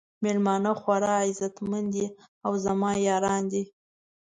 میلمانه 0.23 0.71
خورا 0.81 1.13
عزت 1.27 1.55
مند 1.69 1.89
دي 1.93 2.05
او 2.45 2.51
زما 2.65 2.91
یاران 3.07 3.43
دي. 3.51 3.63